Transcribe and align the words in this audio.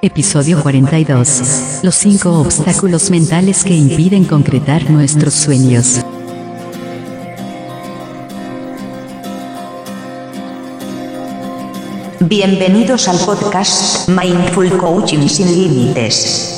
Episodio 0.00 0.62
42. 0.62 1.80
Los 1.82 1.96
cinco 1.96 2.38
obstáculos 2.38 3.10
mentales 3.10 3.64
que 3.64 3.74
impiden 3.74 4.24
concretar 4.24 4.88
nuestros 4.90 5.34
sueños. 5.34 6.04
Bienvenidos 12.20 13.08
al 13.08 13.18
podcast 13.18 14.08
Mindful 14.08 14.78
Coaching 14.78 15.26
sin 15.26 15.48
Límites. 15.48 16.57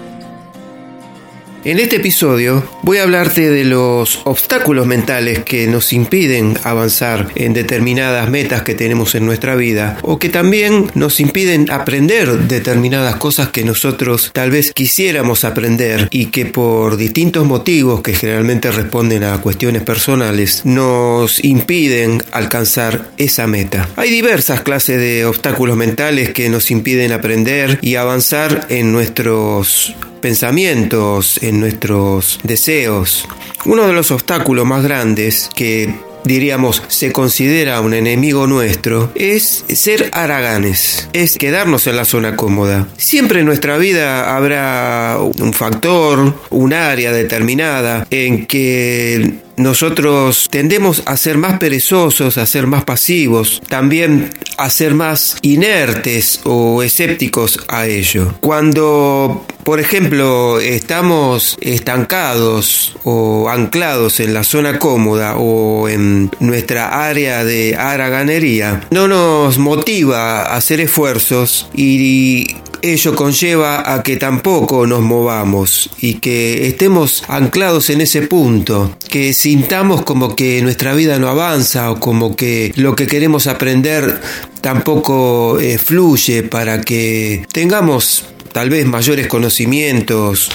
En 1.63 1.77
este 1.77 1.97
episodio 1.97 2.67
voy 2.81 2.97
a 2.97 3.03
hablarte 3.03 3.51
de 3.51 3.65
los 3.65 4.21
obstáculos 4.23 4.87
mentales 4.87 5.43
que 5.43 5.67
nos 5.67 5.93
impiden 5.93 6.57
avanzar 6.63 7.27
en 7.35 7.53
determinadas 7.53 8.27
metas 8.31 8.63
que 8.63 8.73
tenemos 8.73 9.13
en 9.13 9.27
nuestra 9.27 9.55
vida 9.55 9.99
o 10.01 10.17
que 10.17 10.29
también 10.29 10.89
nos 10.95 11.19
impiden 11.19 11.69
aprender 11.69 12.47
determinadas 12.47 13.17
cosas 13.17 13.49
que 13.49 13.63
nosotros 13.63 14.31
tal 14.33 14.49
vez 14.49 14.73
quisiéramos 14.73 15.43
aprender 15.43 16.07
y 16.09 16.27
que 16.27 16.47
por 16.47 16.97
distintos 16.97 17.45
motivos 17.45 18.01
que 18.01 18.13
generalmente 18.13 18.71
responden 18.71 19.23
a 19.23 19.39
cuestiones 19.39 19.83
personales 19.83 20.65
nos 20.65 21.43
impiden 21.43 22.23
alcanzar 22.31 23.11
esa 23.17 23.45
meta. 23.45 23.87
Hay 23.97 24.09
diversas 24.09 24.61
clases 24.61 24.99
de 24.99 25.25
obstáculos 25.25 25.77
mentales 25.77 26.31
que 26.31 26.49
nos 26.49 26.71
impiden 26.71 27.11
aprender 27.11 27.77
y 27.83 27.97
avanzar 27.97 28.65
en 28.69 28.91
nuestros 28.91 29.95
pensamientos, 30.21 31.41
en 31.41 31.59
nuestros 31.59 32.39
deseos. 32.43 33.27
Uno 33.65 33.87
de 33.87 33.93
los 33.93 34.11
obstáculos 34.11 34.65
más 34.65 34.83
grandes 34.83 35.49
que 35.55 35.93
diríamos, 36.23 36.83
se 36.87 37.11
considera 37.11 37.81
un 37.81 37.93
enemigo 37.93 38.47
nuestro, 38.47 39.11
es 39.15 39.65
ser 39.69 40.09
haraganes, 40.13 41.09
es 41.13 41.37
quedarnos 41.37 41.87
en 41.87 41.95
la 41.95 42.05
zona 42.05 42.35
cómoda. 42.35 42.87
Siempre 42.97 43.39
en 43.39 43.45
nuestra 43.45 43.77
vida 43.77 44.35
habrá 44.35 45.17
un 45.19 45.53
factor, 45.53 46.35
un 46.49 46.73
área 46.73 47.11
determinada 47.11 48.05
en 48.09 48.45
que 48.45 49.33
nosotros 49.57 50.47
tendemos 50.49 51.03
a 51.05 51.17
ser 51.17 51.37
más 51.37 51.59
perezosos, 51.59 52.37
a 52.37 52.45
ser 52.45 52.67
más 52.67 52.83
pasivos, 52.83 53.61
también 53.67 54.29
a 54.57 54.69
ser 54.69 54.93
más 54.93 55.37
inertes 55.41 56.41
o 56.43 56.83
escépticos 56.83 57.59
a 57.67 57.87
ello. 57.87 58.33
Cuando, 58.41 59.45
por 59.63 59.79
ejemplo, 59.79 60.59
estamos 60.59 61.57
estancados 61.61 62.97
o 63.03 63.49
anclados 63.49 64.19
en 64.19 64.33
la 64.33 64.43
zona 64.43 64.79
cómoda 64.79 65.35
o 65.37 65.89
en 65.89 66.31
nuestra 66.39 67.07
área 67.07 67.43
de 67.43 67.75
haraganería, 67.75 68.87
no 68.91 69.07
nos 69.07 69.57
motiva 69.57 70.41
a 70.41 70.55
hacer 70.55 70.81
esfuerzos 70.81 71.67
y 71.73 72.55
ello 72.81 73.15
conlleva 73.15 73.93
a 73.93 74.03
que 74.03 74.17
tampoco 74.17 74.85
nos 74.87 75.01
movamos 75.01 75.89
y 75.99 76.15
que 76.15 76.67
estemos 76.67 77.23
anclados 77.27 77.89
en 77.89 78.01
ese 78.01 78.23
punto, 78.23 78.95
que 79.09 79.33
sintamos 79.33 80.03
como 80.03 80.35
que 80.35 80.61
nuestra 80.61 80.93
vida 80.93 81.19
no 81.19 81.29
avanza 81.29 81.91
o 81.91 81.99
como 81.99 82.35
que 82.35 82.71
lo 82.75 82.95
que 82.95 83.07
queremos 83.07 83.47
aprender 83.47 84.19
tampoco 84.61 85.59
eh, 85.59 85.77
fluye 85.77 86.43
para 86.43 86.81
que 86.81 87.45
tengamos 87.51 88.25
tal 88.51 88.69
vez 88.69 88.85
mayores 88.85 89.27
conocimientos 89.27 90.49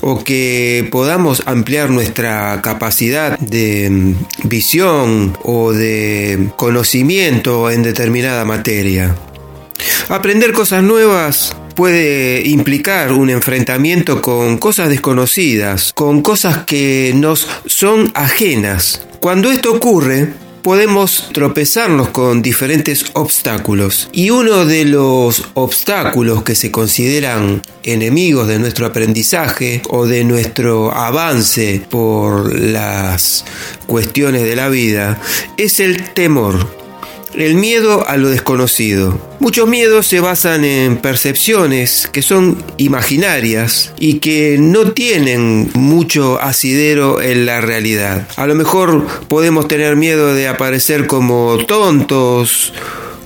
o 0.00 0.22
que 0.22 0.88
podamos 0.90 1.42
ampliar 1.46 1.90
nuestra 1.90 2.60
capacidad 2.62 3.38
de 3.38 3.88
mm, 3.90 4.14
visión 4.44 5.36
o 5.42 5.72
de 5.72 6.50
conocimiento 6.56 7.70
en 7.70 7.82
determinada 7.82 8.44
materia. 8.44 9.14
Aprender 10.08 10.52
cosas 10.52 10.82
nuevas 10.82 11.54
puede 11.76 12.42
implicar 12.48 13.12
un 13.12 13.30
enfrentamiento 13.30 14.20
con 14.20 14.58
cosas 14.58 14.88
desconocidas, 14.88 15.92
con 15.92 16.22
cosas 16.22 16.64
que 16.64 17.12
nos 17.14 17.46
son 17.66 18.10
ajenas. 18.14 19.06
Cuando 19.20 19.50
esto 19.52 19.72
ocurre, 19.72 20.32
podemos 20.66 21.28
tropezarnos 21.32 22.08
con 22.08 22.42
diferentes 22.42 23.06
obstáculos 23.12 24.08
y 24.10 24.30
uno 24.30 24.64
de 24.64 24.84
los 24.84 25.44
obstáculos 25.54 26.42
que 26.42 26.56
se 26.56 26.72
consideran 26.72 27.62
enemigos 27.84 28.48
de 28.48 28.58
nuestro 28.58 28.86
aprendizaje 28.86 29.80
o 29.90 30.06
de 30.06 30.24
nuestro 30.24 30.90
avance 30.90 31.86
por 31.88 32.58
las 32.58 33.44
cuestiones 33.86 34.42
de 34.42 34.56
la 34.56 34.68
vida 34.68 35.20
es 35.56 35.78
el 35.78 36.12
temor 36.14 36.75
el 37.36 37.54
miedo 37.54 38.06
a 38.08 38.16
lo 38.16 38.28
desconocido. 38.28 39.20
Muchos 39.38 39.68
miedos 39.68 40.06
se 40.06 40.20
basan 40.20 40.64
en 40.64 40.96
percepciones 40.96 42.08
que 42.10 42.22
son 42.22 42.62
imaginarias 42.78 43.92
y 43.98 44.14
que 44.14 44.56
no 44.58 44.92
tienen 44.92 45.70
mucho 45.74 46.40
asidero 46.40 47.20
en 47.20 47.46
la 47.46 47.60
realidad. 47.60 48.26
A 48.36 48.46
lo 48.46 48.54
mejor 48.54 49.06
podemos 49.28 49.68
tener 49.68 49.96
miedo 49.96 50.34
de 50.34 50.48
aparecer 50.48 51.06
como 51.06 51.58
tontos 51.66 52.72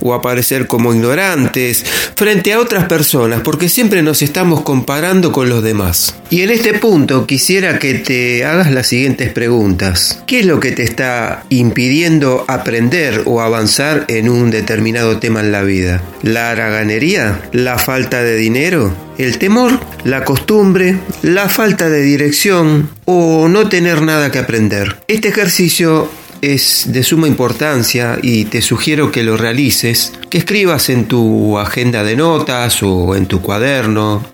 o 0.01 0.13
aparecer 0.13 0.67
como 0.67 0.93
ignorantes 0.93 1.83
frente 2.15 2.53
a 2.53 2.59
otras 2.59 2.85
personas 2.85 3.41
porque 3.41 3.69
siempre 3.69 4.01
nos 4.01 4.21
estamos 4.21 4.61
comparando 4.61 5.31
con 5.31 5.49
los 5.49 5.63
demás. 5.63 6.15
Y 6.29 6.41
en 6.41 6.49
este 6.49 6.73
punto 6.75 7.25
quisiera 7.25 7.79
que 7.79 7.95
te 7.95 8.45
hagas 8.45 8.71
las 8.71 8.87
siguientes 8.87 9.31
preguntas. 9.31 10.21
¿Qué 10.27 10.41
es 10.41 10.45
lo 10.45 10.59
que 10.59 10.71
te 10.71 10.83
está 10.83 11.43
impidiendo 11.49 12.45
aprender 12.47 13.23
o 13.25 13.41
avanzar 13.41 14.05
en 14.07 14.29
un 14.29 14.51
determinado 14.51 15.19
tema 15.19 15.41
en 15.41 15.51
la 15.51 15.63
vida? 15.63 16.01
¿La 16.21 16.51
haraganería? 16.51 17.41
¿La 17.51 17.77
falta 17.77 18.23
de 18.23 18.35
dinero? 18.35 18.93
¿El 19.17 19.37
temor? 19.37 19.79
¿La 20.03 20.23
costumbre? 20.23 20.97
¿La 21.21 21.49
falta 21.49 21.89
de 21.89 22.01
dirección? 22.01 22.89
¿O 23.05 23.47
no 23.49 23.69
tener 23.69 24.01
nada 24.01 24.31
que 24.31 24.39
aprender? 24.39 24.97
Este 25.07 25.29
ejercicio 25.29 26.09
es 26.41 26.85
de 26.91 27.03
suma 27.03 27.27
importancia 27.27 28.17
y 28.21 28.45
te 28.45 28.61
sugiero 28.61 29.11
que 29.11 29.23
lo 29.23 29.37
realices, 29.37 30.13
que 30.29 30.39
escribas 30.39 30.89
en 30.89 31.05
tu 31.05 31.57
agenda 31.57 32.03
de 32.03 32.15
notas 32.15 32.81
o 32.83 33.15
en 33.15 33.27
tu 33.27 33.41
cuaderno, 33.41 34.25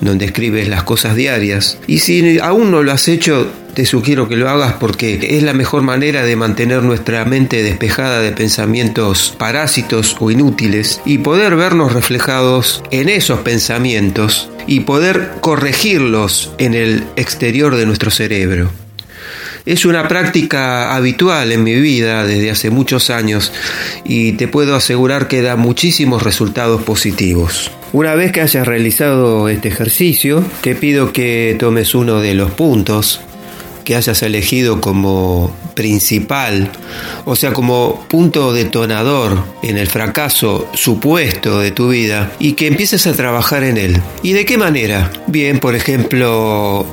donde 0.00 0.26
escribes 0.26 0.68
las 0.68 0.84
cosas 0.84 1.16
diarias. 1.16 1.78
Y 1.86 1.98
si 1.98 2.38
aún 2.38 2.70
no 2.70 2.82
lo 2.82 2.92
has 2.92 3.08
hecho, 3.08 3.50
te 3.74 3.86
sugiero 3.86 4.28
que 4.28 4.36
lo 4.36 4.48
hagas 4.48 4.74
porque 4.74 5.36
es 5.36 5.42
la 5.42 5.52
mejor 5.52 5.82
manera 5.82 6.24
de 6.24 6.36
mantener 6.36 6.82
nuestra 6.82 7.24
mente 7.24 7.62
despejada 7.62 8.20
de 8.20 8.32
pensamientos 8.32 9.34
parásitos 9.38 10.16
o 10.20 10.30
inútiles 10.30 11.00
y 11.04 11.18
poder 11.18 11.56
vernos 11.56 11.92
reflejados 11.92 12.82
en 12.90 13.08
esos 13.08 13.40
pensamientos 13.40 14.50
y 14.66 14.80
poder 14.80 15.34
corregirlos 15.40 16.52
en 16.58 16.74
el 16.74 17.04
exterior 17.16 17.76
de 17.76 17.86
nuestro 17.86 18.10
cerebro. 18.10 18.70
Es 19.68 19.84
una 19.84 20.08
práctica 20.08 20.96
habitual 20.96 21.52
en 21.52 21.62
mi 21.62 21.74
vida 21.74 22.24
desde 22.24 22.50
hace 22.50 22.70
muchos 22.70 23.10
años 23.10 23.52
y 24.02 24.32
te 24.32 24.48
puedo 24.48 24.74
asegurar 24.74 25.28
que 25.28 25.42
da 25.42 25.56
muchísimos 25.56 26.22
resultados 26.22 26.82
positivos. 26.84 27.70
Una 27.92 28.14
vez 28.14 28.32
que 28.32 28.40
hayas 28.40 28.66
realizado 28.66 29.50
este 29.50 29.68
ejercicio, 29.68 30.42
te 30.62 30.74
pido 30.74 31.12
que 31.12 31.54
tomes 31.58 31.94
uno 31.94 32.18
de 32.20 32.32
los 32.32 32.50
puntos 32.52 33.20
que 33.84 33.94
hayas 33.94 34.22
elegido 34.22 34.80
como 34.80 35.54
principal, 35.74 36.70
o 37.26 37.36
sea, 37.36 37.52
como 37.52 38.06
punto 38.08 38.54
detonador 38.54 39.44
en 39.62 39.76
el 39.76 39.86
fracaso 39.86 40.70
supuesto 40.72 41.60
de 41.60 41.72
tu 41.72 41.90
vida 41.90 42.32
y 42.38 42.52
que 42.52 42.68
empieces 42.68 43.06
a 43.06 43.12
trabajar 43.12 43.64
en 43.64 43.76
él. 43.76 44.02
¿Y 44.22 44.32
de 44.32 44.46
qué 44.46 44.56
manera? 44.56 45.10
Bien, 45.26 45.58
por 45.58 45.74
ejemplo, 45.74 46.86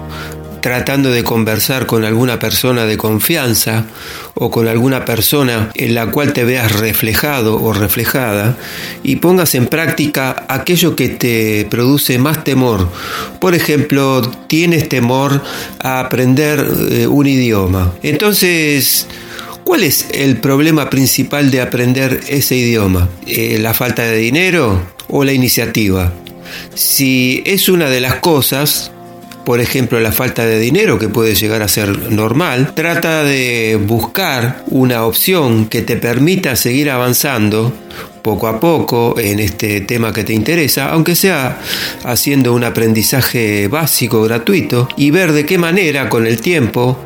tratando 0.65 1.11
de 1.11 1.23
conversar 1.23 1.85
con 1.85 2.05
alguna 2.05 2.39
persona 2.39 2.87
de 2.87 2.97
confianza 2.97 3.85
o 4.33 4.49
con 4.49 4.67
alguna 4.67 5.05
persona 5.05 5.69
en 5.75 5.93
la 5.93 6.09
cual 6.09 6.33
te 6.33 6.43
veas 6.43 6.71
reflejado 6.79 7.61
o 7.61 7.71
reflejada 7.71 8.57
y 9.03 9.17
pongas 9.17 9.53
en 9.53 9.67
práctica 9.67 10.47
aquello 10.49 10.95
que 10.95 11.09
te 11.09 11.67
produce 11.69 12.17
más 12.17 12.43
temor. 12.43 12.89
Por 13.39 13.53
ejemplo, 13.53 14.23
tienes 14.47 14.89
temor 14.89 15.43
a 15.81 15.99
aprender 15.99 16.67
eh, 16.89 17.05
un 17.05 17.27
idioma. 17.27 17.93
Entonces, 18.01 19.05
¿Cuál 19.63 19.83
es 19.83 20.07
el 20.13 20.37
problema 20.37 20.91
principal 20.91 21.49
de 21.49 21.59
aprender 21.59 22.21
ese 22.27 22.55
idioma? 22.55 23.09
Eh, 23.25 23.57
¿La 23.59 23.73
falta 23.73 24.03
de 24.03 24.17
dinero 24.17 24.79
o 25.07 25.23
la 25.23 25.33
iniciativa? 25.33 26.13
Si 26.75 27.41
es 27.47 27.67
una 27.67 27.89
de 27.89 27.99
las 27.99 28.15
cosas, 28.17 28.91
por 29.45 29.61
ejemplo 29.61 29.99
la 29.99 30.11
falta 30.11 30.45
de 30.45 30.59
dinero 30.59 30.99
que 30.99 31.07
puede 31.07 31.35
llegar 31.35 31.61
a 31.61 31.67
ser 31.67 32.11
normal, 32.11 32.73
trata 32.73 33.23
de 33.23 33.79
buscar 33.81 34.63
una 34.67 35.05
opción 35.05 35.67
que 35.67 35.81
te 35.81 35.97
permita 35.97 36.55
seguir 36.55 36.89
avanzando 36.89 37.71
poco 38.25 38.47
a 38.47 38.59
poco 38.59 39.19
en 39.19 39.39
este 39.39 39.81
tema 39.81 40.11
que 40.11 40.23
te 40.23 40.33
interesa, 40.33 40.89
aunque 40.89 41.15
sea 41.15 41.61
haciendo 42.03 42.53
un 42.53 42.63
aprendizaje 42.63 43.67
básico 43.67 44.23
gratuito 44.23 44.89
y 44.97 45.11
ver 45.11 45.31
de 45.31 45.45
qué 45.45 45.59
manera 45.59 46.09
con 46.09 46.25
el 46.25 46.41
tiempo 46.41 46.97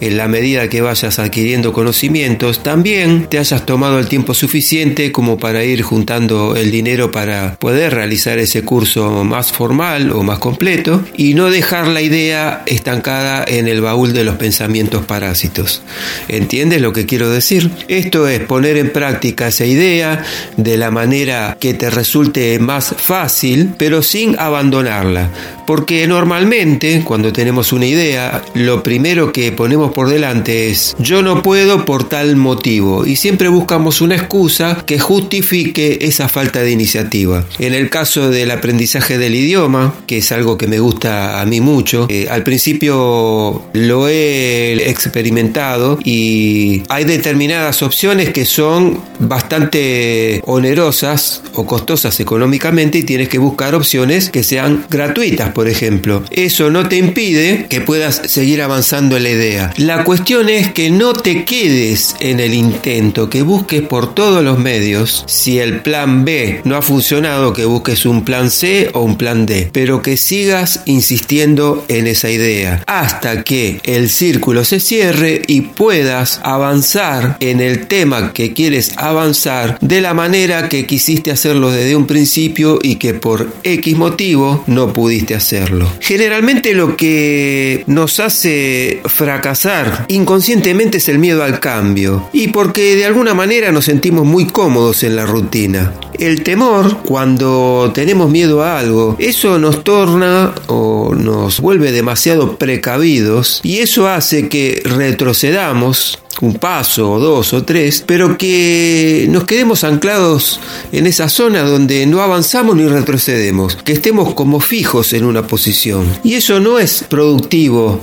en 0.00 0.16
la 0.16 0.28
medida 0.28 0.68
que 0.68 0.80
vayas 0.80 1.18
adquiriendo 1.18 1.72
conocimientos, 1.72 2.62
también 2.62 3.26
te 3.26 3.38
hayas 3.38 3.66
tomado 3.66 3.98
el 3.98 4.08
tiempo 4.08 4.34
suficiente 4.34 5.12
como 5.12 5.38
para 5.38 5.64
ir 5.64 5.82
juntando 5.82 6.56
el 6.56 6.70
dinero 6.70 7.10
para 7.10 7.56
poder 7.56 7.94
realizar 7.94 8.38
ese 8.38 8.62
curso 8.62 9.24
más 9.24 9.52
formal 9.52 10.12
o 10.12 10.22
más 10.22 10.38
completo 10.38 11.04
y 11.16 11.34
no 11.34 11.50
dejar 11.50 11.88
la 11.88 12.02
idea 12.02 12.62
estancada 12.66 13.44
en 13.46 13.68
el 13.68 13.80
baúl 13.80 14.12
de 14.12 14.24
los 14.24 14.36
pensamientos 14.36 15.04
parásitos. 15.04 15.82
¿Entiendes 16.28 16.80
lo 16.80 16.92
que 16.92 17.06
quiero 17.06 17.30
decir? 17.30 17.70
Esto 17.88 18.28
es 18.28 18.40
poner 18.40 18.76
en 18.76 18.90
práctica 18.90 19.48
esa 19.48 19.64
idea 19.64 20.24
de 20.56 20.76
la 20.76 20.90
manera 20.90 21.56
que 21.60 21.74
te 21.74 21.90
resulte 21.90 22.58
más 22.58 22.94
fácil, 22.96 23.70
pero 23.76 24.02
sin 24.02 24.38
abandonarla. 24.38 25.30
Porque 25.66 26.06
normalmente 26.08 27.02
cuando 27.04 27.32
tenemos 27.32 27.72
una 27.72 27.86
idea, 27.86 28.42
lo 28.54 28.82
primero 28.82 29.32
que 29.32 29.52
ponemos 29.52 29.89
por 29.92 30.08
delante 30.08 30.70
es 30.70 30.96
yo 30.98 31.22
no 31.22 31.42
puedo 31.42 31.84
por 31.84 32.08
tal 32.08 32.36
motivo 32.36 33.06
y 33.06 33.16
siempre 33.16 33.48
buscamos 33.48 34.00
una 34.00 34.16
excusa 34.16 34.82
que 34.86 34.98
justifique 34.98 35.98
esa 36.02 36.28
falta 36.28 36.60
de 36.60 36.70
iniciativa. 36.70 37.44
En 37.58 37.74
el 37.74 37.90
caso 37.90 38.30
del 38.30 38.50
aprendizaje 38.50 39.18
del 39.18 39.34
idioma, 39.34 39.94
que 40.06 40.18
es 40.18 40.32
algo 40.32 40.58
que 40.58 40.66
me 40.66 40.78
gusta 40.78 41.40
a 41.40 41.46
mí 41.46 41.60
mucho, 41.60 42.06
eh, 42.08 42.28
al 42.30 42.42
principio 42.42 43.62
lo 43.72 44.08
he 44.08 44.90
experimentado 44.90 45.98
y 46.04 46.82
hay 46.88 47.04
determinadas 47.04 47.82
opciones 47.82 48.30
que 48.30 48.44
son 48.44 49.00
bastante 49.18 50.42
onerosas 50.46 51.42
o 51.54 51.66
costosas 51.66 52.18
económicamente 52.20 52.98
y 52.98 53.02
tienes 53.04 53.28
que 53.28 53.38
buscar 53.38 53.74
opciones 53.74 54.30
que 54.30 54.42
sean 54.42 54.84
gratuitas 54.90 55.52
por 55.52 55.68
ejemplo. 55.68 56.22
Eso 56.30 56.70
no 56.70 56.88
te 56.88 56.96
impide 56.96 57.66
que 57.68 57.80
puedas 57.80 58.22
seguir 58.26 58.62
avanzando 58.62 59.16
en 59.16 59.22
la 59.22 59.30
idea. 59.30 59.72
La 59.80 60.04
cuestión 60.04 60.50
es 60.50 60.70
que 60.74 60.90
no 60.90 61.14
te 61.14 61.46
quedes 61.46 62.14
en 62.20 62.38
el 62.38 62.52
intento, 62.52 63.30
que 63.30 63.40
busques 63.40 63.80
por 63.80 64.14
todos 64.14 64.44
los 64.44 64.58
medios. 64.58 65.24
Si 65.26 65.58
el 65.58 65.80
plan 65.80 66.22
B 66.26 66.60
no 66.64 66.76
ha 66.76 66.82
funcionado, 66.82 67.54
que 67.54 67.64
busques 67.64 68.04
un 68.04 68.22
plan 68.22 68.50
C 68.50 68.90
o 68.92 69.00
un 69.00 69.16
plan 69.16 69.46
D. 69.46 69.70
Pero 69.72 70.02
que 70.02 70.18
sigas 70.18 70.82
insistiendo 70.84 71.86
en 71.88 72.08
esa 72.08 72.28
idea 72.28 72.84
hasta 72.86 73.42
que 73.42 73.80
el 73.84 74.10
círculo 74.10 74.64
se 74.64 74.80
cierre 74.80 75.40
y 75.46 75.62
puedas 75.62 76.40
avanzar 76.42 77.38
en 77.40 77.62
el 77.62 77.86
tema 77.86 78.34
que 78.34 78.52
quieres 78.52 78.92
avanzar 78.98 79.78
de 79.80 80.02
la 80.02 80.12
manera 80.12 80.68
que 80.68 80.84
quisiste 80.84 81.30
hacerlo 81.30 81.70
desde 81.70 81.96
un 81.96 82.06
principio 82.06 82.80
y 82.82 82.96
que 82.96 83.14
por 83.14 83.50
X 83.64 83.96
motivo 83.96 84.62
no 84.66 84.92
pudiste 84.92 85.34
hacer 85.34 85.72
Generalmente 86.00 86.74
lo 86.74 86.98
que 86.98 87.82
nos 87.86 88.20
hace 88.20 89.00
fracasar 89.06 89.69
inconscientemente 90.08 90.98
es 90.98 91.08
el 91.08 91.18
miedo 91.18 91.42
al 91.42 91.60
cambio 91.60 92.28
y 92.32 92.48
porque 92.48 92.96
de 92.96 93.04
alguna 93.04 93.34
manera 93.34 93.72
nos 93.72 93.84
sentimos 93.84 94.26
muy 94.26 94.46
cómodos 94.46 95.02
en 95.02 95.16
la 95.16 95.26
rutina. 95.26 95.94
El 96.18 96.42
temor, 96.42 96.98
cuando 97.04 97.90
tenemos 97.94 98.30
miedo 98.30 98.62
a 98.62 98.78
algo, 98.78 99.16
eso 99.18 99.58
nos 99.58 99.84
torna 99.84 100.54
o 100.66 101.14
nos 101.14 101.60
vuelve 101.60 101.92
demasiado 101.92 102.56
precavidos 102.56 103.60
y 103.62 103.78
eso 103.78 104.08
hace 104.08 104.48
que 104.48 104.82
retrocedamos 104.84 106.18
un 106.40 106.54
paso 106.54 107.12
o 107.12 107.18
dos 107.18 107.52
o 107.52 107.64
tres, 107.64 108.02
pero 108.06 108.38
que 108.38 109.26
nos 109.30 109.44
quedemos 109.44 109.84
anclados 109.84 110.60
en 110.92 111.06
esa 111.06 111.28
zona 111.28 111.62
donde 111.62 112.06
no 112.06 112.22
avanzamos 112.22 112.76
ni 112.76 112.86
retrocedemos, 112.86 113.76
que 113.76 113.92
estemos 113.92 114.34
como 114.34 114.60
fijos 114.60 115.12
en 115.12 115.24
una 115.24 115.46
posición. 115.46 116.06
Y 116.24 116.34
eso 116.34 116.60
no 116.60 116.78
es 116.78 117.04
productivo 117.08 118.00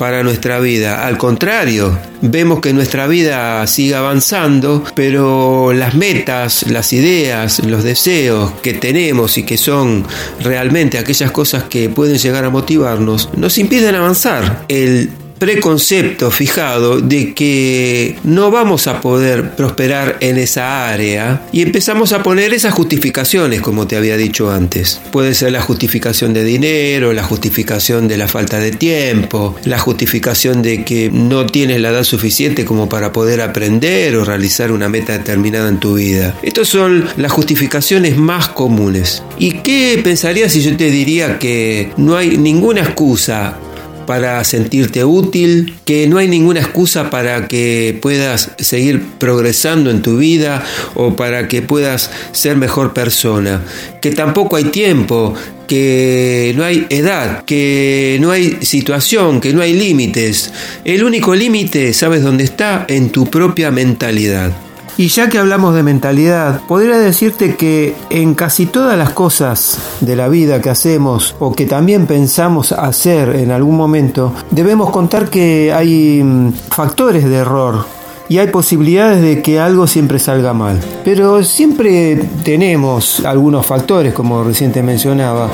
para 0.00 0.22
nuestra 0.22 0.60
vida. 0.60 1.06
Al 1.06 1.18
contrario, 1.18 1.98
vemos 2.22 2.60
que 2.60 2.72
nuestra 2.72 3.06
vida 3.06 3.66
sigue 3.66 3.94
avanzando, 3.94 4.82
pero 4.94 5.74
las 5.74 5.94
metas, 5.94 6.64
las 6.70 6.94
ideas, 6.94 7.62
los 7.66 7.84
deseos 7.84 8.50
que 8.62 8.72
tenemos 8.72 9.36
y 9.36 9.42
que 9.42 9.58
son 9.58 10.06
realmente 10.42 10.96
aquellas 10.96 11.30
cosas 11.32 11.64
que 11.64 11.90
pueden 11.90 12.16
llegar 12.16 12.46
a 12.46 12.50
motivarnos, 12.50 13.28
nos 13.36 13.58
impiden 13.58 13.94
avanzar. 13.94 14.64
El 14.68 15.10
preconcepto 15.40 16.30
fijado 16.30 17.00
de 17.00 17.34
que 17.34 18.16
no 18.22 18.50
vamos 18.50 18.86
a 18.86 19.00
poder 19.00 19.56
prosperar 19.56 20.18
en 20.20 20.36
esa 20.36 20.88
área 20.88 21.42
y 21.50 21.62
empezamos 21.62 22.12
a 22.12 22.22
poner 22.22 22.52
esas 22.52 22.74
justificaciones 22.74 23.62
como 23.62 23.86
te 23.86 23.96
había 23.96 24.16
dicho 24.16 24.52
antes. 24.52 25.00
Puede 25.10 25.34
ser 25.34 25.52
la 25.52 25.62
justificación 25.62 26.34
de 26.34 26.44
dinero, 26.44 27.12
la 27.14 27.24
justificación 27.24 28.06
de 28.06 28.18
la 28.18 28.28
falta 28.28 28.60
de 28.60 28.70
tiempo, 28.70 29.56
la 29.64 29.78
justificación 29.78 30.62
de 30.62 30.84
que 30.84 31.10
no 31.10 31.46
tienes 31.46 31.80
la 31.80 31.88
edad 31.88 32.04
suficiente 32.04 32.66
como 32.66 32.88
para 32.88 33.12
poder 33.12 33.40
aprender 33.40 34.14
o 34.16 34.24
realizar 34.24 34.70
una 34.70 34.90
meta 34.90 35.14
determinada 35.14 35.70
en 35.70 35.80
tu 35.80 35.94
vida. 35.94 36.36
Estas 36.42 36.68
son 36.68 37.08
las 37.16 37.32
justificaciones 37.32 38.16
más 38.18 38.48
comunes. 38.48 39.22
¿Y 39.38 39.52
qué 39.62 39.98
pensarías 40.04 40.52
si 40.52 40.60
yo 40.60 40.76
te 40.76 40.90
diría 40.90 41.38
que 41.38 41.92
no 41.96 42.16
hay 42.16 42.36
ninguna 42.36 42.82
excusa 42.82 43.56
para 44.10 44.42
sentirte 44.42 45.04
útil, 45.04 45.76
que 45.84 46.08
no 46.08 46.18
hay 46.18 46.26
ninguna 46.26 46.58
excusa 46.58 47.10
para 47.10 47.46
que 47.46 47.96
puedas 48.02 48.50
seguir 48.58 49.04
progresando 49.18 49.88
en 49.88 50.02
tu 50.02 50.16
vida 50.16 50.64
o 50.96 51.14
para 51.14 51.46
que 51.46 51.62
puedas 51.62 52.10
ser 52.32 52.56
mejor 52.56 52.92
persona, 52.92 53.62
que 54.02 54.10
tampoco 54.10 54.56
hay 54.56 54.64
tiempo, 54.64 55.34
que 55.68 56.52
no 56.56 56.64
hay 56.64 56.88
edad, 56.90 57.44
que 57.44 58.18
no 58.20 58.32
hay 58.32 58.56
situación, 58.62 59.40
que 59.40 59.52
no 59.52 59.62
hay 59.62 59.74
límites. 59.74 60.50
El 60.84 61.04
único 61.04 61.36
límite, 61.36 61.92
¿sabes 61.92 62.24
dónde 62.24 62.42
está? 62.42 62.86
En 62.88 63.10
tu 63.10 63.30
propia 63.30 63.70
mentalidad. 63.70 64.69
Y 65.00 65.08
ya 65.08 65.30
que 65.30 65.38
hablamos 65.38 65.74
de 65.74 65.82
mentalidad, 65.82 66.60
podría 66.68 66.98
decirte 66.98 67.56
que 67.56 67.94
en 68.10 68.34
casi 68.34 68.66
todas 68.66 68.98
las 68.98 69.08
cosas 69.14 69.78
de 70.02 70.14
la 70.14 70.28
vida 70.28 70.60
que 70.60 70.68
hacemos 70.68 71.34
o 71.38 71.54
que 71.54 71.64
también 71.64 72.06
pensamos 72.06 72.72
hacer 72.72 73.30
en 73.36 73.50
algún 73.50 73.78
momento, 73.78 74.34
debemos 74.50 74.90
contar 74.90 75.30
que 75.30 75.72
hay 75.72 76.22
mm, 76.22 76.52
factores 76.52 77.24
de 77.24 77.34
error 77.34 77.86
y 78.28 78.40
hay 78.40 78.48
posibilidades 78.48 79.22
de 79.22 79.40
que 79.40 79.58
algo 79.58 79.86
siempre 79.86 80.18
salga 80.18 80.52
mal. 80.52 80.78
Pero 81.02 81.42
siempre 81.44 82.16
tenemos 82.44 83.24
algunos 83.24 83.64
factores, 83.64 84.12
como 84.12 84.44
reciente 84.44 84.82
mencionaba, 84.82 85.48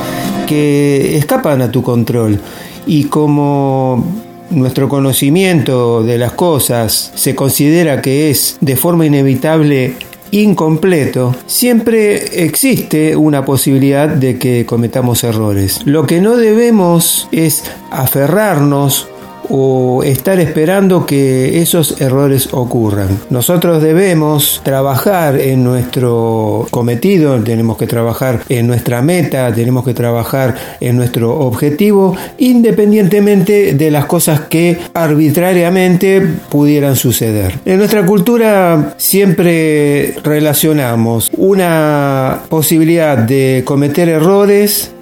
que 0.49 1.17
escapan 1.17 1.63
a 1.63 1.71
tu 1.71 1.85
control. 1.85 2.41
Y 2.85 3.05
como 3.05 4.26
nuestro 4.51 4.89
conocimiento 4.89 6.03
de 6.03 6.19
las 6.19 6.33
cosas 6.33 7.13
se 7.15 7.35
considera 7.35 8.03
que 8.03 8.31
es 8.31 8.59
de 8.61 8.77
forma 8.77 9.07
inevitable 9.07 9.95
incompleto, 10.31 11.35
siempre 11.47 12.45
existe 12.45 13.17
una 13.17 13.45
posibilidad 13.45 14.09
de 14.09 14.39
que 14.39 14.67
cometamos 14.67 15.25
errores. 15.25 15.81
Lo 15.85 16.07
que 16.07 16.21
no 16.21 16.37
debemos 16.37 17.29
es 17.33 17.65
aferrarnos 17.91 19.09
o 19.49 20.03
estar 20.05 20.39
esperando 20.41 21.07
que 21.07 21.61
esos 21.61 22.01
errores 22.01 22.49
ocurran. 22.53 23.09
Nosotros 23.31 23.83
debemos 23.83 24.61
trabajar 24.65 25.41
en 25.41 25.65
nuestro 25.65 26.67
cometido, 26.71 27.39
tenemos 27.43 27.77
que 27.77 27.87
trabajar 27.87 28.43
en 28.49 28.67
nuestra 28.67 29.03
meta, 29.03 29.53
tenemos 29.53 29.85
que 29.85 29.95
trabajar 29.95 30.55
en 30.81 30.97
nuestro 30.97 31.39
objetivo, 31.39 32.17
independientemente 32.39 33.75
de 33.75 33.91
las 33.91 34.07
cosas 34.07 34.41
que 34.41 34.79
arbitrariamente 34.95 36.21
pudieran 36.49 36.97
suceder. 36.97 37.59
En 37.65 37.79
nuestra 37.79 38.05
cultura 38.05 38.95
siempre 38.97 40.15
relacionamos 40.23 41.31
una 41.37 42.41
posibilidad 42.49 43.17
de 43.19 43.63
cometer 43.65 44.09
errores 44.09 44.93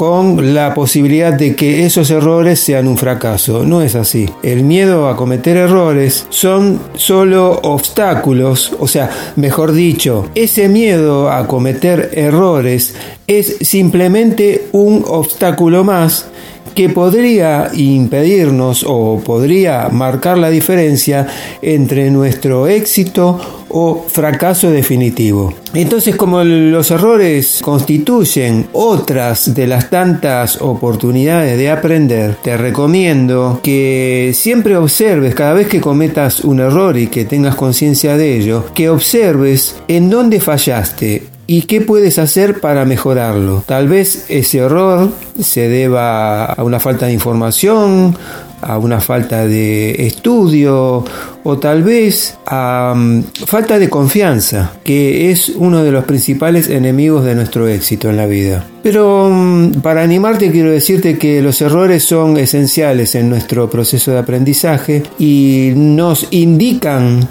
con 0.00 0.54
la 0.54 0.72
posibilidad 0.72 1.30
de 1.30 1.54
que 1.54 1.84
esos 1.84 2.10
errores 2.10 2.58
sean 2.58 2.88
un 2.88 2.96
fracaso. 2.96 3.66
No 3.66 3.82
es 3.82 3.94
así. 3.94 4.30
El 4.42 4.64
miedo 4.64 5.10
a 5.10 5.14
cometer 5.14 5.58
errores 5.58 6.26
son 6.30 6.80
solo 6.94 7.60
obstáculos, 7.64 8.72
o 8.80 8.88
sea, 8.88 9.10
mejor 9.36 9.72
dicho, 9.72 10.30
ese 10.34 10.70
miedo 10.70 11.30
a 11.30 11.46
cometer 11.46 12.12
errores 12.14 12.94
es 13.26 13.58
simplemente 13.60 14.68
un 14.72 15.04
obstáculo 15.06 15.84
más 15.84 16.30
que 16.74 16.88
podría 16.88 17.70
impedirnos 17.74 18.84
o 18.86 19.20
podría 19.24 19.88
marcar 19.88 20.38
la 20.38 20.50
diferencia 20.50 21.26
entre 21.62 22.10
nuestro 22.10 22.66
éxito 22.66 23.40
o 23.70 24.04
fracaso 24.08 24.70
definitivo. 24.70 25.54
Entonces, 25.74 26.16
como 26.16 26.42
los 26.42 26.90
errores 26.90 27.60
constituyen 27.62 28.66
otras 28.72 29.54
de 29.54 29.66
las 29.66 29.88
tantas 29.88 30.60
oportunidades 30.60 31.56
de 31.56 31.70
aprender, 31.70 32.36
te 32.42 32.56
recomiendo 32.56 33.60
que 33.62 34.32
siempre 34.34 34.76
observes 34.76 35.34
cada 35.34 35.52
vez 35.52 35.68
que 35.68 35.80
cometas 35.80 36.40
un 36.40 36.60
error 36.60 36.96
y 36.98 37.06
que 37.06 37.24
tengas 37.24 37.54
conciencia 37.54 38.16
de 38.16 38.36
ello, 38.38 38.64
que 38.74 38.88
observes 38.90 39.76
en 39.86 40.10
dónde 40.10 40.40
fallaste 40.40 41.29
y 41.50 41.62
qué 41.62 41.80
puedes 41.80 42.20
hacer 42.20 42.60
para 42.60 42.84
mejorarlo. 42.84 43.64
Tal 43.66 43.88
vez 43.88 44.26
ese 44.28 44.58
error 44.58 45.10
se 45.36 45.68
deba 45.68 46.44
a 46.44 46.62
una 46.62 46.78
falta 46.78 47.06
de 47.06 47.12
información, 47.12 48.16
a 48.60 48.78
una 48.78 49.00
falta 49.00 49.48
de 49.48 50.06
estudio 50.06 51.04
o 51.42 51.58
tal 51.58 51.82
vez 51.82 52.38
a 52.46 52.94
mm, 52.96 53.24
falta 53.46 53.80
de 53.80 53.90
confianza, 53.90 54.74
que 54.84 55.32
es 55.32 55.48
uno 55.48 55.82
de 55.82 55.90
los 55.90 56.04
principales 56.04 56.70
enemigos 56.70 57.24
de 57.24 57.34
nuestro 57.34 57.66
éxito 57.66 58.08
en 58.08 58.16
la 58.16 58.26
vida. 58.26 58.64
Pero 58.84 59.28
mm, 59.28 59.80
para 59.82 60.04
animarte 60.04 60.52
quiero 60.52 60.70
decirte 60.70 61.18
que 61.18 61.42
los 61.42 61.60
errores 61.62 62.04
son 62.04 62.36
esenciales 62.36 63.16
en 63.16 63.28
nuestro 63.28 63.68
proceso 63.68 64.12
de 64.12 64.18
aprendizaje 64.18 65.02
y 65.18 65.72
nos 65.74 66.28
indican 66.30 67.28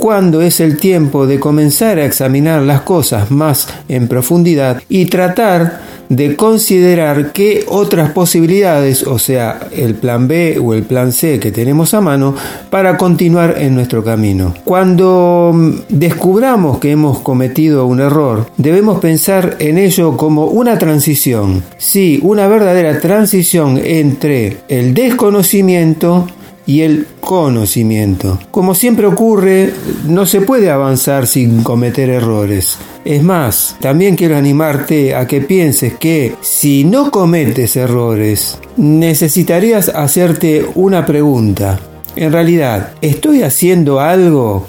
cuándo 0.00 0.40
es 0.40 0.60
el 0.60 0.78
tiempo 0.78 1.26
de 1.26 1.38
comenzar 1.38 1.98
a 1.98 2.06
examinar 2.06 2.62
las 2.62 2.80
cosas 2.80 3.30
más 3.30 3.68
en 3.86 4.08
profundidad 4.08 4.82
y 4.88 5.04
tratar 5.04 5.82
de 6.08 6.34
considerar 6.34 7.32
qué 7.32 7.64
otras 7.68 8.10
posibilidades, 8.10 9.06
o 9.06 9.18
sea, 9.18 9.68
el 9.70 9.94
plan 9.94 10.26
B 10.26 10.58
o 10.58 10.74
el 10.74 10.82
plan 10.82 11.12
C 11.12 11.38
que 11.38 11.52
tenemos 11.52 11.94
a 11.94 12.00
mano, 12.00 12.34
para 12.68 12.96
continuar 12.96 13.56
en 13.58 13.76
nuestro 13.76 14.02
camino. 14.02 14.54
Cuando 14.64 15.54
descubramos 15.88 16.78
que 16.78 16.90
hemos 16.90 17.20
cometido 17.20 17.86
un 17.86 18.00
error, 18.00 18.46
debemos 18.56 18.98
pensar 18.98 19.56
en 19.60 19.78
ello 19.78 20.16
como 20.16 20.46
una 20.46 20.78
transición. 20.78 21.62
Sí, 21.78 22.18
una 22.22 22.48
verdadera 22.48 22.98
transición 22.98 23.78
entre 23.78 24.56
el 24.68 24.94
desconocimiento 24.94 26.26
y 26.70 26.82
el 26.82 27.04
conocimiento. 27.20 28.38
Como 28.52 28.76
siempre 28.76 29.04
ocurre, 29.06 29.72
no 30.06 30.24
se 30.24 30.40
puede 30.40 30.70
avanzar 30.70 31.26
sin 31.26 31.64
cometer 31.64 32.08
errores. 32.10 32.78
Es 33.04 33.24
más, 33.24 33.76
también 33.80 34.14
quiero 34.14 34.36
animarte 34.36 35.16
a 35.16 35.26
que 35.26 35.40
pienses 35.40 35.94
que 35.94 36.36
si 36.42 36.84
no 36.84 37.10
cometes 37.10 37.74
errores, 37.74 38.56
necesitarías 38.76 39.88
hacerte 39.88 40.64
una 40.76 41.04
pregunta. 41.04 41.80
En 42.14 42.30
realidad, 42.30 42.92
¿estoy 43.00 43.42
haciendo 43.42 43.98
algo 43.98 44.64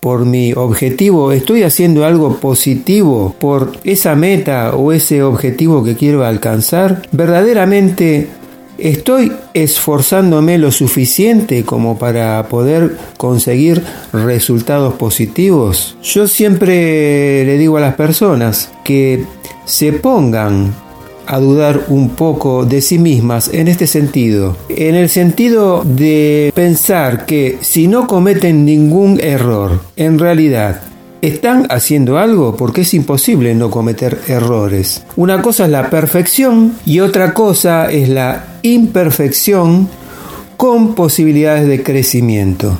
por 0.00 0.24
mi 0.24 0.52
objetivo? 0.52 1.30
¿Estoy 1.30 1.62
haciendo 1.62 2.04
algo 2.04 2.38
positivo 2.38 3.36
por 3.38 3.70
esa 3.84 4.16
meta 4.16 4.74
o 4.74 4.90
ese 4.90 5.22
objetivo 5.22 5.84
que 5.84 5.94
quiero 5.94 6.24
alcanzar? 6.24 7.02
¿Verdaderamente 7.12 8.39
¿Estoy 8.80 9.30
esforzándome 9.52 10.56
lo 10.56 10.72
suficiente 10.72 11.64
como 11.64 11.98
para 11.98 12.42
poder 12.48 12.96
conseguir 13.18 13.84
resultados 14.14 14.94
positivos? 14.94 15.98
Yo 16.02 16.26
siempre 16.26 17.44
le 17.44 17.58
digo 17.58 17.76
a 17.76 17.82
las 17.82 17.94
personas 17.96 18.72
que 18.82 19.26
se 19.66 19.92
pongan 19.92 20.74
a 21.26 21.38
dudar 21.38 21.84
un 21.88 22.10
poco 22.10 22.64
de 22.64 22.80
sí 22.80 22.98
mismas 22.98 23.50
en 23.52 23.68
este 23.68 23.86
sentido, 23.86 24.56
en 24.70 24.94
el 24.94 25.10
sentido 25.10 25.84
de 25.84 26.50
pensar 26.54 27.26
que 27.26 27.58
si 27.60 27.86
no 27.86 28.06
cometen 28.06 28.64
ningún 28.64 29.20
error, 29.20 29.82
en 29.96 30.18
realidad 30.18 30.80
están 31.22 31.66
haciendo 31.70 32.18
algo 32.18 32.56
porque 32.56 32.82
es 32.82 32.94
imposible 32.94 33.54
no 33.54 33.70
cometer 33.70 34.20
errores. 34.28 35.04
Una 35.16 35.42
cosa 35.42 35.64
es 35.64 35.70
la 35.70 35.90
perfección 35.90 36.74
y 36.84 37.00
otra 37.00 37.34
cosa 37.34 37.90
es 37.90 38.08
la 38.08 38.44
imperfección 38.62 39.88
con 40.56 40.94
posibilidades 40.94 41.66
de 41.66 41.82
crecimiento. 41.82 42.78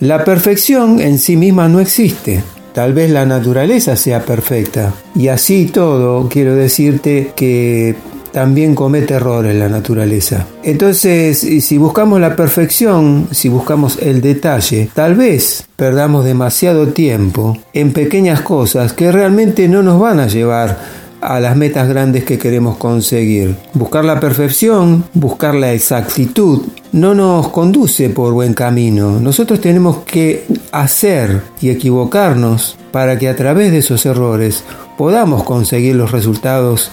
La 0.00 0.24
perfección 0.24 1.00
en 1.00 1.18
sí 1.18 1.36
misma 1.36 1.68
no 1.68 1.80
existe. 1.80 2.42
Tal 2.74 2.94
vez 2.94 3.10
la 3.10 3.26
naturaleza 3.26 3.96
sea 3.96 4.24
perfecta. 4.24 4.94
Y 5.14 5.28
así 5.28 5.66
todo, 5.66 6.28
quiero 6.28 6.54
decirte 6.54 7.32
que 7.36 7.94
también 8.32 8.74
comete 8.74 9.14
errores 9.14 9.54
la 9.54 9.68
naturaleza. 9.68 10.46
Entonces, 10.62 11.38
si 11.38 11.78
buscamos 11.78 12.20
la 12.20 12.34
perfección, 12.34 13.28
si 13.30 13.48
buscamos 13.48 13.98
el 14.00 14.20
detalle, 14.20 14.88
tal 14.94 15.14
vez 15.14 15.66
perdamos 15.76 16.24
demasiado 16.24 16.88
tiempo 16.88 17.56
en 17.72 17.92
pequeñas 17.92 18.40
cosas 18.40 18.92
que 18.92 19.12
realmente 19.12 19.68
no 19.68 19.82
nos 19.82 20.00
van 20.00 20.20
a 20.20 20.26
llevar 20.26 21.02
a 21.22 21.38
las 21.38 21.56
metas 21.56 21.88
grandes 21.88 22.24
que 22.24 22.36
queremos 22.36 22.76
conseguir. 22.76 23.54
Buscar 23.74 24.04
la 24.04 24.18
perfección, 24.18 25.04
buscar 25.14 25.54
la 25.54 25.72
exactitud, 25.72 26.62
no 26.90 27.14
nos 27.14 27.48
conduce 27.48 28.10
por 28.10 28.32
buen 28.32 28.54
camino. 28.54 29.20
Nosotros 29.20 29.60
tenemos 29.60 29.98
que 29.98 30.44
hacer 30.72 31.42
y 31.60 31.70
equivocarnos 31.70 32.76
para 32.90 33.18
que 33.18 33.28
a 33.28 33.36
través 33.36 33.70
de 33.70 33.78
esos 33.78 34.04
errores 34.04 34.64
podamos 34.98 35.44
conseguir 35.44 35.94
los 35.94 36.10
resultados 36.10 36.90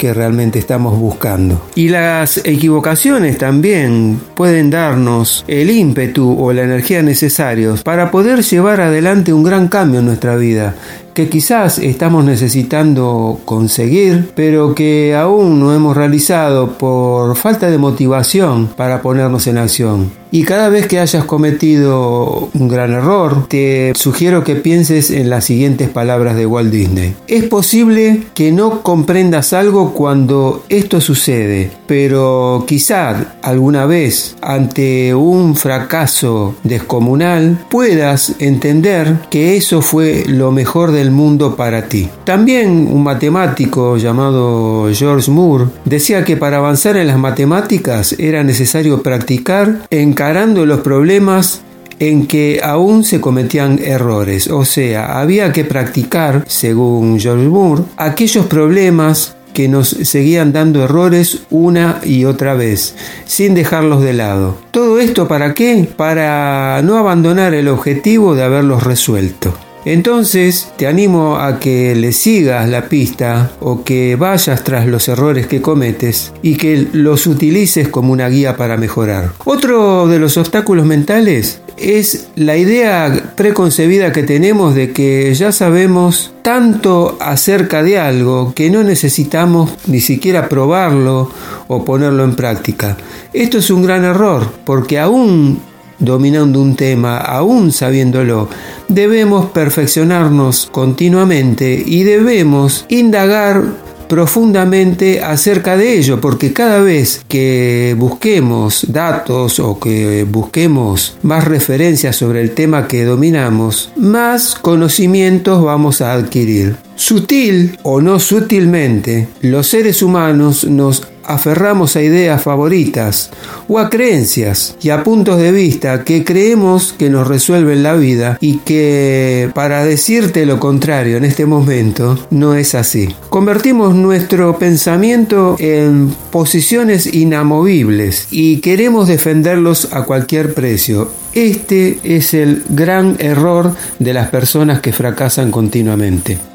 que 0.00 0.14
realmente 0.14 0.58
estamos 0.58 0.98
buscando. 0.98 1.60
Y 1.74 1.88
las 1.88 2.38
equivocaciones 2.38 3.36
también 3.36 4.18
pueden 4.34 4.70
darnos 4.70 5.44
el 5.46 5.70
ímpetu 5.70 6.42
o 6.42 6.54
la 6.54 6.62
energía 6.62 7.02
necesarios 7.02 7.82
para 7.82 8.10
poder 8.10 8.42
llevar 8.42 8.80
adelante 8.80 9.34
un 9.34 9.42
gran 9.42 9.68
cambio 9.68 10.00
en 10.00 10.06
nuestra 10.06 10.36
vida 10.36 10.74
que 11.12 11.28
quizás 11.28 11.78
estamos 11.78 12.24
necesitando 12.24 13.40
conseguir, 13.44 14.30
pero 14.34 14.74
que 14.74 15.14
aún 15.14 15.60
no 15.60 15.74
hemos 15.74 15.94
realizado 15.94 16.78
por 16.78 17.36
falta 17.36 17.70
de 17.70 17.76
motivación 17.76 18.68
para 18.68 19.02
ponernos 19.02 19.46
en 19.48 19.58
acción. 19.58 20.19
Y 20.32 20.44
cada 20.44 20.68
vez 20.68 20.86
que 20.86 21.00
hayas 21.00 21.24
cometido 21.24 22.50
un 22.54 22.68
gran 22.68 22.92
error, 22.92 23.46
te 23.48 23.92
sugiero 23.96 24.44
que 24.44 24.54
pienses 24.54 25.10
en 25.10 25.28
las 25.28 25.44
siguientes 25.44 25.88
palabras 25.88 26.36
de 26.36 26.46
Walt 26.46 26.70
Disney. 26.70 27.14
Es 27.26 27.44
posible 27.44 28.22
que 28.34 28.52
no 28.52 28.82
comprendas 28.82 29.52
algo 29.52 29.92
cuando 29.92 30.64
esto 30.68 31.00
sucede, 31.00 31.70
pero 31.86 32.64
quizá 32.66 33.36
alguna 33.42 33.86
vez 33.86 34.36
ante 34.40 35.14
un 35.14 35.56
fracaso 35.56 36.54
descomunal 36.62 37.58
puedas 37.68 38.34
entender 38.38 39.16
que 39.30 39.56
eso 39.56 39.82
fue 39.82 40.24
lo 40.26 40.52
mejor 40.52 40.92
del 40.92 41.10
mundo 41.10 41.56
para 41.56 41.88
ti. 41.88 42.08
También 42.24 42.88
un 42.90 43.02
matemático 43.02 43.96
llamado 43.96 44.88
George 44.92 45.30
Moore 45.30 45.66
decía 45.84 46.24
que 46.24 46.36
para 46.36 46.58
avanzar 46.58 46.96
en 46.96 47.08
las 47.08 47.18
matemáticas 47.18 48.14
era 48.18 48.44
necesario 48.44 49.02
practicar 49.02 49.88
encarando 50.20 50.66
los 50.66 50.80
problemas 50.80 51.62
en 51.98 52.26
que 52.26 52.60
aún 52.62 53.04
se 53.04 53.22
cometían 53.22 53.78
errores, 53.82 54.48
o 54.48 54.66
sea, 54.66 55.18
había 55.18 55.50
que 55.50 55.64
practicar, 55.64 56.44
según 56.46 57.18
George 57.18 57.48
Moore, 57.48 57.84
aquellos 57.96 58.44
problemas 58.44 59.34
que 59.54 59.66
nos 59.66 59.88
seguían 59.88 60.52
dando 60.52 60.84
errores 60.84 61.44
una 61.48 62.00
y 62.04 62.26
otra 62.26 62.52
vez, 62.52 62.94
sin 63.24 63.54
dejarlos 63.54 64.02
de 64.02 64.12
lado. 64.12 64.58
¿Todo 64.72 64.98
esto 64.98 65.26
para 65.26 65.54
qué? 65.54 65.88
Para 65.96 66.82
no 66.82 66.98
abandonar 66.98 67.54
el 67.54 67.68
objetivo 67.68 68.34
de 68.34 68.42
haberlos 68.42 68.82
resuelto. 68.82 69.54
Entonces 69.84 70.72
te 70.76 70.86
animo 70.86 71.36
a 71.36 71.58
que 71.58 71.94
le 71.94 72.12
sigas 72.12 72.68
la 72.68 72.88
pista 72.88 73.52
o 73.60 73.82
que 73.82 74.16
vayas 74.16 74.62
tras 74.62 74.86
los 74.86 75.08
errores 75.08 75.46
que 75.46 75.62
cometes 75.62 76.32
y 76.42 76.56
que 76.56 76.88
los 76.92 77.26
utilices 77.26 77.88
como 77.88 78.12
una 78.12 78.28
guía 78.28 78.56
para 78.56 78.76
mejorar. 78.76 79.32
Otro 79.44 80.06
de 80.06 80.18
los 80.18 80.36
obstáculos 80.36 80.84
mentales 80.84 81.60
es 81.76 82.28
la 82.36 82.56
idea 82.56 83.32
preconcebida 83.36 84.12
que 84.12 84.22
tenemos 84.22 84.74
de 84.74 84.92
que 84.92 85.32
ya 85.34 85.50
sabemos 85.50 86.32
tanto 86.42 87.16
acerca 87.20 87.82
de 87.82 87.98
algo 87.98 88.52
que 88.54 88.70
no 88.70 88.82
necesitamos 88.82 89.70
ni 89.86 90.00
siquiera 90.00 90.48
probarlo 90.48 91.30
o 91.68 91.84
ponerlo 91.84 92.24
en 92.24 92.36
práctica. 92.36 92.98
Esto 93.32 93.58
es 93.58 93.70
un 93.70 93.82
gran 93.82 94.04
error 94.04 94.46
porque 94.64 94.98
aún 94.98 95.69
dominando 96.00 96.60
un 96.60 96.74
tema, 96.74 97.18
aún 97.18 97.72
sabiéndolo, 97.72 98.48
debemos 98.88 99.50
perfeccionarnos 99.50 100.68
continuamente 100.72 101.82
y 101.86 102.02
debemos 102.02 102.84
indagar 102.88 103.62
profundamente 104.10 105.22
acerca 105.22 105.76
de 105.76 105.96
ello, 105.96 106.20
porque 106.20 106.52
cada 106.52 106.80
vez 106.80 107.24
que 107.28 107.94
busquemos 107.96 108.84
datos 108.88 109.60
o 109.60 109.78
que 109.78 110.26
busquemos 110.28 111.16
más 111.22 111.44
referencias 111.44 112.16
sobre 112.16 112.42
el 112.42 112.50
tema 112.50 112.88
que 112.88 113.04
dominamos, 113.04 113.92
más 113.94 114.56
conocimientos 114.56 115.62
vamos 115.62 116.00
a 116.00 116.12
adquirir. 116.12 116.74
Sutil 116.96 117.78
o 117.84 118.00
no 118.00 118.18
sutilmente, 118.18 119.28
los 119.42 119.68
seres 119.68 120.02
humanos 120.02 120.64
nos 120.64 121.06
aferramos 121.32 121.96
a 121.96 122.02
ideas 122.02 122.42
favoritas 122.42 123.30
o 123.68 123.78
a 123.78 123.88
creencias 123.88 124.76
y 124.82 124.90
a 124.90 125.04
puntos 125.04 125.38
de 125.38 125.52
vista 125.52 126.04
que 126.04 126.24
creemos 126.24 126.92
que 126.92 127.10
nos 127.10 127.28
resuelven 127.28 127.82
la 127.82 127.94
vida 127.94 128.36
y 128.40 128.58
que, 128.58 129.50
para 129.54 129.84
decirte 129.84 130.46
lo 130.46 130.58
contrario 130.58 131.16
en 131.16 131.24
este 131.24 131.46
momento, 131.46 132.18
no 132.30 132.54
es 132.54 132.74
así. 132.74 133.14
Convertimos 133.28 133.94
nuestro 133.94 134.58
pensamiento 134.58 135.56
en 135.58 136.14
posiciones 136.30 137.12
inamovibles 137.14 138.28
y 138.30 138.60
queremos 138.60 139.08
defenderlos 139.08 139.92
a 139.92 140.02
cualquier 140.02 140.54
precio. 140.54 141.10
Este 141.32 142.00
es 142.02 142.34
el 142.34 142.64
gran 142.68 143.16
error 143.20 143.74
de 143.98 144.14
las 144.14 144.30
personas 144.30 144.80
que 144.80 144.92
fracasan 144.92 145.50
continuamente. 145.50 146.49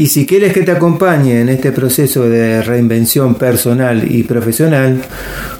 Y 0.00 0.06
si 0.06 0.24
quieres 0.24 0.54
que 0.54 0.62
te 0.62 0.72
acompañe 0.72 1.42
en 1.42 1.50
este 1.50 1.72
proceso 1.72 2.26
de 2.26 2.62
reinvención 2.62 3.34
personal 3.34 4.10
y 4.10 4.22
profesional, 4.22 5.02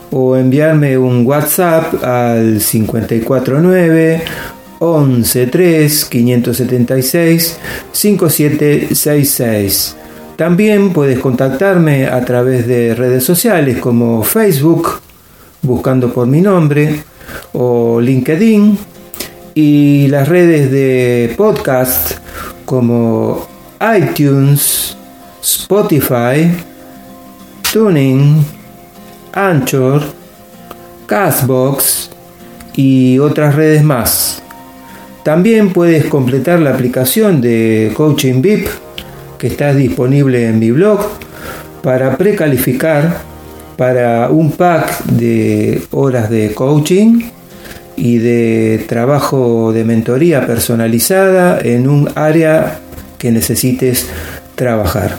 o 0.09 0.35
enviarme 0.35 0.97
un 0.97 1.27
WhatsApp 1.27 2.03
al 2.03 2.57
549 2.57 4.23
113 4.79 6.09
576 6.09 7.59
5766. 7.91 9.95
También 10.35 10.91
puedes 10.91 11.19
contactarme 11.19 12.07
a 12.07 12.25
través 12.25 12.65
de 12.65 12.95
redes 12.95 13.23
sociales 13.23 13.77
como 13.77 14.23
Facebook, 14.23 15.01
buscando 15.61 16.13
por 16.13 16.27
mi 16.27 16.41
nombre, 16.41 17.03
o 17.53 17.99
LinkedIn, 18.01 18.77
y 19.55 20.07
las 20.07 20.27
redes 20.27 20.71
de 20.71 21.33
podcast 21.35 22.17
como 22.65 23.47
iTunes, 23.97 24.95
Spotify, 25.41 26.51
Tuning, 27.71 28.45
Anchor, 29.33 30.01
Castbox 31.07 32.11
y 32.75 33.19
otras 33.19 33.55
redes 33.55 33.83
más. 33.83 34.41
También 35.23 35.73
puedes 35.73 36.05
completar 36.05 36.59
la 36.59 36.71
aplicación 36.71 37.41
de 37.41 37.91
Coaching 37.95 38.41
VIP 38.41 38.67
que 39.37 39.47
está 39.47 39.73
disponible 39.73 40.47
en 40.47 40.59
mi 40.59 40.71
blog 40.71 40.99
para 41.81 42.17
precalificar 42.17 43.28
para 43.79 44.29
un 44.29 44.51
pack 44.51 45.05
de 45.05 45.83
horas 45.91 46.29
de 46.29 46.53
coaching 46.53 47.21
y 47.95 48.17
de 48.17 48.83
trabajo 48.89 49.71
de 49.71 49.85
mentoría 49.85 50.45
personalizada 50.45 51.61
en 51.63 51.87
un 51.87 52.09
área 52.13 52.81
que 53.17 53.31
necesites 53.31 54.05
trabajar. 54.55 55.17